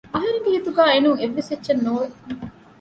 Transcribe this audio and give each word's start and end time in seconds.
އަހަރެންގެ 0.13 0.49
ހިތުގައި 0.55 0.91
އެނޫން 0.93 1.17
އެހެން 1.19 1.19
އެއްވެސް 1.21 1.49
އެއްޗެއް 1.51 1.83
ނޯވެ 1.85 2.05